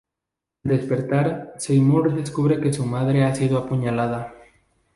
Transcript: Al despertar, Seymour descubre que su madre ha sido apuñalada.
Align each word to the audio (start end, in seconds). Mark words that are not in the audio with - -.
Al 0.65 0.71
despertar, 0.75 1.53
Seymour 1.59 2.11
descubre 2.15 2.59
que 2.59 2.73
su 2.73 2.83
madre 2.87 3.23
ha 3.23 3.35
sido 3.35 3.59
apuñalada. 3.59 4.33